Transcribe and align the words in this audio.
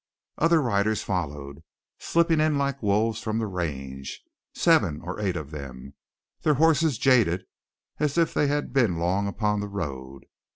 Other 0.39 0.63
riders 0.63 1.03
followed, 1.03 1.61
slipping 1.99 2.39
in 2.39 2.57
like 2.57 2.81
wolves 2.81 3.21
from 3.21 3.37
the 3.37 3.45
range, 3.45 4.23
seven 4.51 4.99
or 5.03 5.19
eight 5.19 5.35
of 5.35 5.51
them, 5.51 5.93
their 6.41 6.55
horses 6.55 6.97
jaded 6.97 7.45
as 7.99 8.17
if 8.17 8.33
they 8.33 8.47
had 8.47 8.73
been 8.73 8.97
long 8.97 9.27
upon 9.27 9.59
the 9.59 9.67
road. 9.69 10.25